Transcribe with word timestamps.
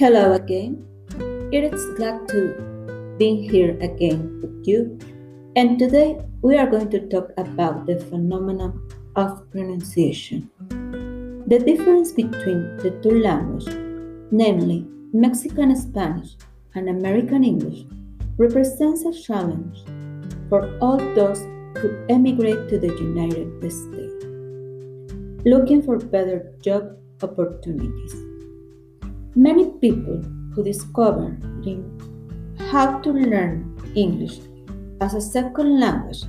Hello 0.00 0.32
again. 0.32 0.82
It 1.52 1.74
is 1.74 1.84
glad 1.98 2.26
to 2.28 3.16
be 3.18 3.46
here 3.46 3.76
again 3.80 4.40
with 4.40 4.66
you. 4.66 4.98
And 5.56 5.78
today 5.78 6.18
we 6.40 6.56
are 6.56 6.70
going 6.70 6.88
to 6.92 7.06
talk 7.08 7.32
about 7.36 7.84
the 7.84 7.98
phenomenon 8.08 8.88
of 9.16 9.44
pronunciation. 9.50 10.48
The 11.48 11.58
difference 11.58 12.12
between 12.12 12.78
the 12.78 12.98
two 13.02 13.20
languages, 13.20 13.76
namely 14.30 14.86
Mexican 15.12 15.76
Spanish 15.76 16.30
and 16.74 16.88
American 16.88 17.44
English, 17.44 17.84
represents 18.38 19.04
a 19.04 19.12
challenge 19.12 19.84
for 20.48 20.78
all 20.80 20.96
those 21.14 21.40
who 21.76 22.06
emigrate 22.08 22.70
to 22.70 22.78
the 22.78 22.94
United 22.96 23.60
States, 23.70 24.24
looking 25.44 25.82
for 25.82 25.98
better 25.98 26.54
job 26.62 26.96
opportunities. 27.22 28.29
Many 29.36 29.70
people 29.80 30.20
who 30.54 30.64
discover 30.64 31.38
how 32.70 32.98
to 32.98 33.10
learn 33.12 33.78
English 33.94 34.40
as 35.00 35.14
a 35.14 35.20
second 35.20 35.78
language 35.78 36.24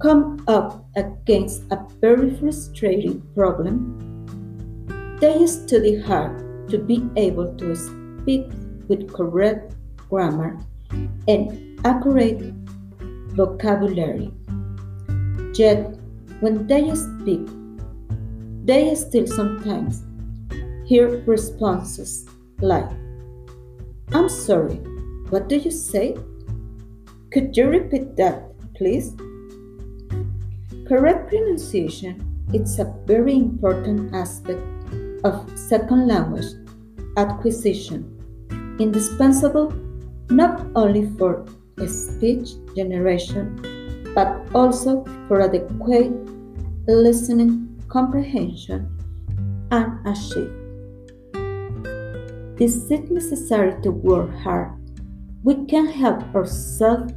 come 0.00 0.44
up 0.46 0.86
against 0.94 1.62
a 1.72 1.78
very 2.00 2.30
frustrating 2.36 3.20
problem. 3.34 3.98
They 5.20 5.44
study 5.48 5.98
hard 5.98 6.70
to 6.70 6.78
be 6.78 7.02
able 7.16 7.56
to 7.56 7.74
speak 7.74 8.46
with 8.86 9.12
correct 9.12 9.74
grammar 10.08 10.60
and 11.26 11.80
accurate 11.84 12.54
vocabulary. 13.34 14.30
Yet, 15.54 15.98
when 16.38 16.68
they 16.68 16.94
speak, 16.94 17.42
they 18.64 18.94
still 18.94 19.26
sometimes 19.26 20.04
hear 20.88 21.22
responses 21.26 22.24
like, 22.62 22.88
I'm 24.14 24.28
sorry, 24.28 24.76
what 25.28 25.46
do 25.50 25.56
you 25.56 25.70
say? 25.70 26.16
Could 27.30 27.54
you 27.54 27.68
repeat 27.68 28.16
that, 28.16 28.54
please? 28.74 29.12
Correct 30.88 31.28
pronunciation 31.28 32.24
is 32.54 32.78
a 32.78 32.94
very 33.04 33.34
important 33.34 34.14
aspect 34.14 34.64
of 35.24 35.46
second 35.58 36.08
language 36.08 36.54
acquisition, 37.18 38.08
indispensable 38.78 39.70
not 40.30 40.66
only 40.74 41.10
for 41.18 41.44
speech 41.86 42.52
generation 42.74 43.44
but 44.14 44.40
also 44.54 45.04
for 45.28 45.42
adequate 45.42 46.12
listening 46.86 47.78
comprehension 47.88 48.88
and 49.70 50.06
achieve. 50.06 50.67
Is 52.60 52.90
it 52.90 53.08
necessary 53.08 53.80
to 53.82 53.92
work 53.92 54.34
hard? 54.38 54.72
We 55.44 55.64
can 55.66 55.86
help 55.86 56.22
ourselves 56.34 57.12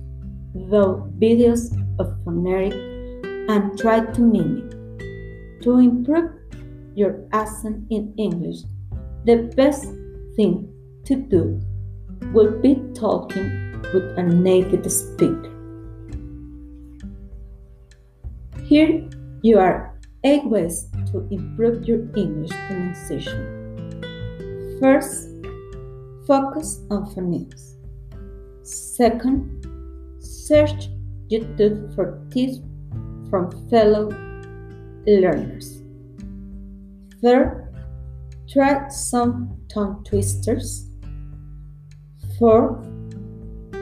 through 0.53 1.11
videos 1.17 1.73
of 1.97 2.13
phonetic 2.23 2.73
and 3.49 3.75
try 3.75 4.05
to 4.05 4.21
mimic. 4.21 4.69
To 5.63 5.79
improve 5.79 6.29
your 6.93 7.25
accent 7.33 7.85
in 7.89 8.13
English, 8.17 8.57
the 9.25 9.51
best 9.55 9.85
thing 10.35 10.69
to 11.05 11.15
do 11.15 11.59
will 12.33 12.61
be 12.61 12.75
talking 12.93 13.81
with 13.93 14.13
a 14.19 14.23
native 14.23 14.91
speaker. 14.91 15.49
Here 18.65 19.09
you 19.41 19.57
are 19.57 19.97
8 20.23 20.45
ways 20.45 20.85
to 21.11 21.27
improve 21.31 21.87
your 21.87 22.01
English 22.15 22.51
pronunciation. 22.67 23.57
First, 24.79 25.30
Focus 26.31 26.79
on 26.89 27.13
phonics. 27.13 27.75
Second, 28.63 29.67
search 30.21 30.87
YouTube 31.29 31.93
for 31.93 32.25
tips 32.31 32.59
from 33.29 33.51
fellow 33.69 34.07
learners. 35.05 35.81
Third, 37.21 37.75
try 38.47 38.87
some 38.87 39.57
tongue 39.67 40.05
twisters. 40.05 40.87
Fourth, 42.39 42.79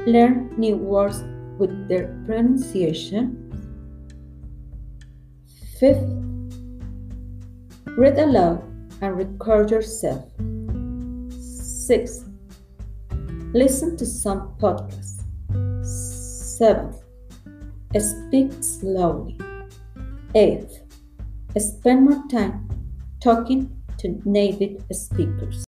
learn 0.07 0.51
new 0.57 0.77
words 0.77 1.21
with 1.59 1.87
their 1.87 2.19
pronunciation. 2.25 3.45
Fifth, 5.79 6.01
read 7.95 8.17
aloud 8.17 8.63
and 9.03 9.15
record 9.15 9.69
yourself. 9.69 10.25
Sixth, 11.39 12.28
Listen 13.53 13.97
to 13.97 14.05
some 14.05 14.55
podcasts. 14.59 15.23
Seventh, 15.83 17.01
speak 17.97 18.51
slowly. 18.61 19.39
Eighth, 20.35 20.83
spend 21.57 22.05
more 22.05 22.23
time 22.29 22.69
talking 23.19 23.75
to 23.97 24.21
native 24.23 24.83
speakers. 24.91 25.65